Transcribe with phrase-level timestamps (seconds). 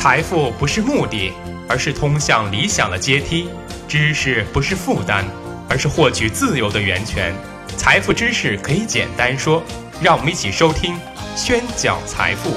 [0.00, 1.32] 财富不是目的，
[1.68, 3.48] 而是通向理想的阶梯；
[3.88, 5.24] 知识不是负担，
[5.68, 7.34] 而是获取自由的源泉。
[7.76, 9.60] 财富知识可以简单说，
[10.00, 10.96] 让我们一起收听
[11.34, 12.50] 宣讲财富。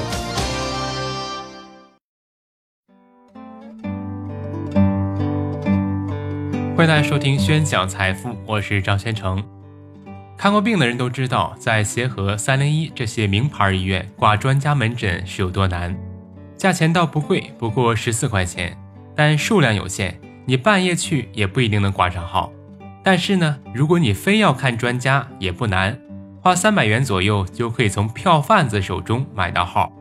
[6.77, 9.43] 欢迎大家收听宣讲财富，我是张先成。
[10.37, 16.10] 看过病的人都知道，在协和、三零一这些名牌医院挂专家门诊是有多难。
[16.61, 18.77] 价钱倒不贵，不过十四块钱，
[19.15, 22.53] 但数量有限，你半夜去也不一定能挂上号。
[23.03, 25.99] 但是呢，如果你非要看专家，也不难，
[26.39, 29.91] 花三百元左右就可以从票贩子手中买到号。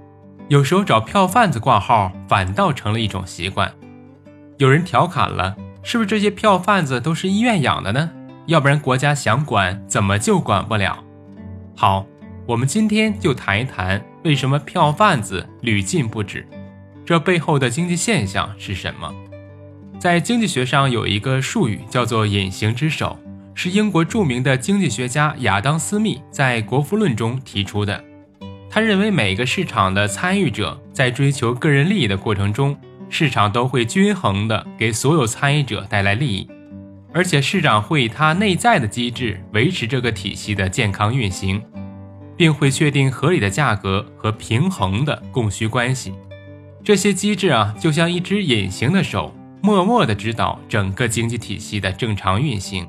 [0.48, 3.73] 有时候找票贩子挂号，反倒成了一种习惯。
[4.59, 8.10] 有人调侃了，是不是这些票贩子都是医院养的呢？
[8.45, 11.02] 要不然国家想管，怎么就管不了？
[11.74, 12.04] 好。
[12.46, 16.47] 我们今天就谈一谈为什么票贩子屡禁不止，
[17.06, 19.12] 这背后的经济现象是什么？
[19.99, 23.18] 在经济学上有一个术语叫做“隐形之手”，
[23.54, 28.02] 是英国著名的经济学家亚当·斯密在《国富论》中提出的。
[28.71, 36.48] 他认为每个市场的参与者在追求个人利益的过程中，市场都会均衡地给所有参与者带来利益，
[37.13, 41.60] 而且市场会以它内在的机制维持这个体系的健康运行。
[42.41, 46.15] 并会确定合理的价格和平衡的供需关系。
[46.82, 52.88] 这些机制啊，就像一只隐形的手，默默地指导整个经济体系的正常运行。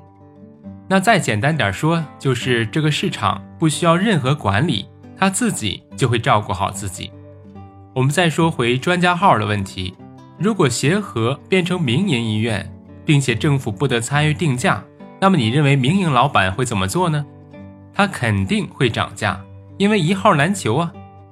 [0.87, 4.85] 那再简单点说，就是这个市场不需要任何管理，
[5.17, 7.11] 它自己就会照顾好自己。
[7.93, 9.93] 我们再说回专家号的问题，
[10.39, 12.73] 如果协和变成民营医院，
[13.05, 14.81] 并且政府不得参与定价，
[15.19, 17.25] 那么你认为民营老板会怎么做呢？
[17.93, 19.39] 它肯定会涨价，
[19.77, 20.91] 因为一号难求啊！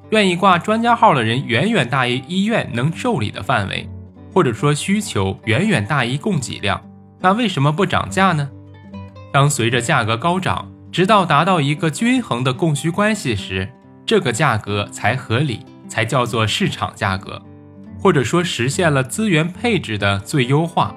[0.09, 3.87] 愿意挂专家号的人远远大于医院能受理的范围，
[4.33, 6.81] 或者说需求远远大于供给量。
[7.19, 8.49] 那为什么不涨价呢？
[9.31, 13.69] 当随着价格高涨，直到达到一个均衡的供需关系时，
[14.05, 17.39] 这个价格才合理，才叫做市场价格，
[17.99, 20.95] 或者说实现了资源配置的最优化。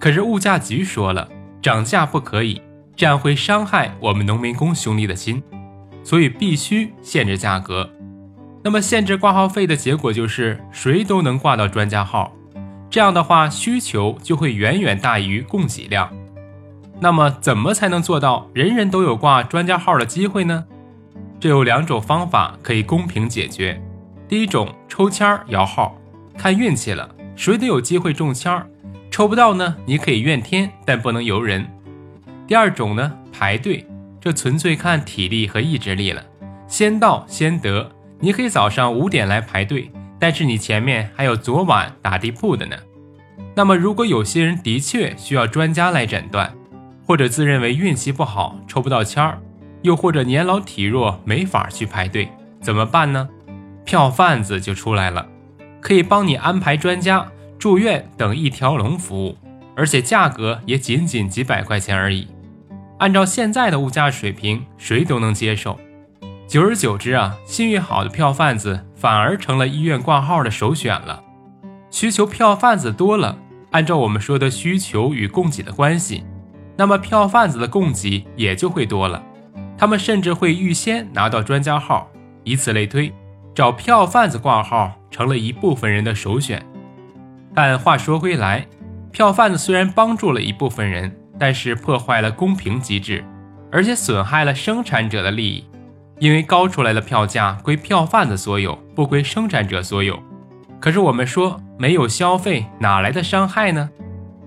[0.00, 1.28] 可是物价局说了，
[1.62, 2.60] 涨价不可以。
[2.94, 5.42] 这样会伤害我们农民工兄弟的心，
[6.04, 7.90] 所以必须限制价格。
[8.62, 12.32] 那么限制挂号费的结果就是谁都能挂到专家号，
[12.88, 16.10] 这样的话需求就会远远大于供给量。
[17.00, 20.64] 那么怎么才能做到人人都有挂专家号的机会呢？
[21.40, 23.82] 这有两种方法可以公平解决。
[24.28, 25.98] 第一种，抽签摇号，
[26.38, 28.64] 看运气了，谁都有机会中签。
[29.10, 31.66] 抽不到呢，你可以怨天，但不能尤人。
[32.46, 33.86] 第二种呢，排队，
[34.20, 36.22] 这纯粹看体力和意志力了，
[36.66, 37.90] 先到先得。
[38.20, 42.76] 你可以早上五点来排队，但是你前面还有昨晚打地铺的呢。
[43.54, 46.54] 那么，如果有些人的确需要专家来诊断，
[47.06, 49.38] 或者自认为运气不好抽不到签儿，
[49.82, 52.28] 又或者年老体弱没法去排队，
[52.60, 53.28] 怎么办呢？
[53.84, 55.26] 票贩子就出来了，
[55.80, 57.26] 可以帮你安排专家、
[57.58, 59.36] 住院等一条龙服务。
[59.74, 62.28] 而且价格也仅仅几百块钱而已，
[62.98, 65.78] 按照现在的物价水平，谁都能接受。
[66.46, 71.22] 久而久之啊，信誉好的票贩子反而成了医院挂号的首选了。
[71.90, 73.38] 需求票贩子多了，
[73.70, 76.24] 按照我们说的需求与供给的关系，
[76.76, 79.22] 那么票贩子的供给也就会多了。
[79.78, 82.10] 他们甚至会预先拿到专家号，
[82.44, 83.12] 以此类推，
[83.54, 86.64] 找票贩子挂号成了一部分人的首选。
[87.54, 88.66] 但话说回来，
[89.12, 93.22] 票贩子虽然帮助了一部分人，但是破坏了公平机制，
[93.70, 95.64] 而且损害了生产者的利益。
[96.18, 100.18] 因为高出来的票价归票贩子所有，不归生产者所有。
[100.80, 103.90] 可是我们说，没有消费哪来的伤害呢？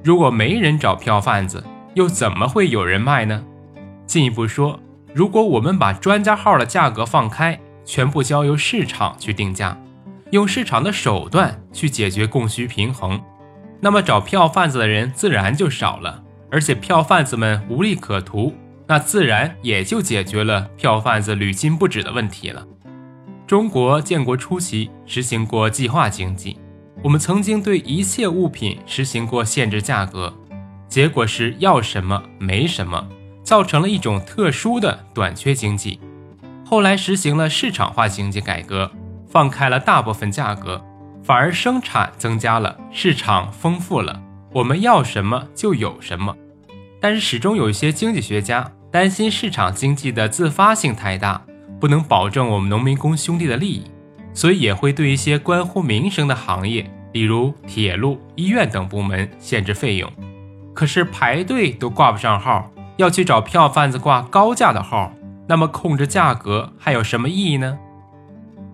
[0.03, 3.45] 如果没人找票贩子，又怎么会有人卖呢？
[4.07, 4.79] 进一步说，
[5.13, 9.77] 如果我们把专家号的价格放开，全部交由市场去定价，
[10.31, 13.21] 用市场的手段去解决供需平衡。
[13.81, 18.53] 那么找票贩子的人自然就少了，而且票贩子们无利可图，
[18.87, 22.65] 那自然也就解决了票贩子屡禁不止的问题了。
[23.45, 26.57] 中国建国初期实行过计划经济，
[27.03, 30.33] 我们曾经对一切物品实行过限制价格，
[30.87, 33.07] 结果是要什么没什么，
[33.43, 35.99] 造成了一种特殊的短缺经济。
[36.65, 38.91] 后来实行了市场化经济改革，
[39.29, 40.83] 放开了大部分价格。
[41.25, 44.21] 反而生产增加了，市场丰富了，
[44.53, 46.37] 我们要什么就有什么。
[47.01, 51.41] 但是始终有一些经济学家担心市场经济的自发性太大，
[51.79, 53.89] 不能保证我们农民工兄弟的利益，
[54.35, 60.07] 所以也会对一些关乎民生的行业，比如铁路、医院等部门限制费用。
[60.75, 65.11] 可是排队都挂不上号，要去找票贩子挂高价的号，
[65.47, 67.79] 那么控制价格还有什么意义呢？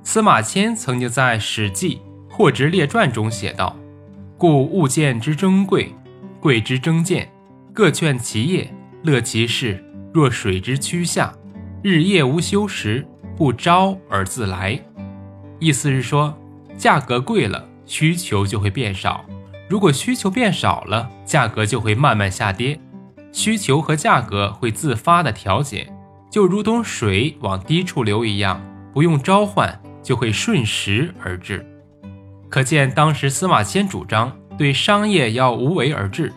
[0.03, 1.95] 司马迁曾经在《史记·
[2.31, 3.75] 货殖列传》中写道
[4.37, 5.93] ：“故物件之珍贵，
[6.39, 7.29] 贵之争贱，
[7.73, 8.73] 各劝其业，
[9.03, 9.83] 乐其事，
[10.13, 11.33] 若水之趋下，
[11.83, 13.05] 日夜无休时，
[13.35, 14.79] 不招而自来。”
[15.59, 16.33] 意思是说，
[16.77, 19.25] 价格贵了，需求就会变少；
[19.69, 22.79] 如果需求变少了，价格就会慢慢下跌。
[23.33, 25.93] 需求和价格会自发的调节，
[26.31, 28.61] 就如同水往低处流一样，
[28.93, 29.79] 不用召唤。
[30.03, 31.63] 就会顺时而至，
[32.51, 36.33] 可见当时司马迁主张对商业要无为而治，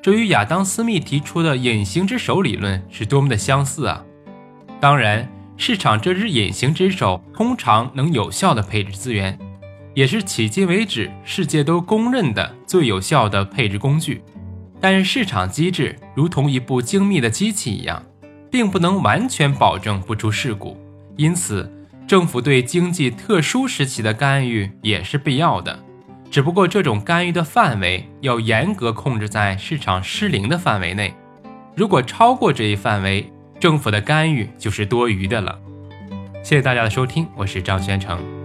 [0.00, 4.04] 这与亚当·斯密提出的隐形之手理论是多么的相似啊！
[4.80, 9.36] 当然，市场这只隐形之手通常能有效的配置资源，
[9.92, 14.22] 也是迄今为止世界都公认的最有效的配置工具。
[14.80, 18.00] 但是，市场机制如同一部精密的机器一样，
[18.52, 20.76] 并不能完全保证不出事故，
[21.16, 21.72] 因此。
[22.06, 25.76] 政府对经济特殊时期的干预也是必要的，
[26.30, 31.12] 只不过这种干预的范围要严格控制在市场失灵的范围内。
[31.74, 35.58] 如果超过这一范围，政府的干预就是多余的了。
[36.44, 38.35] 谢谢大家的收听，我是张宣成。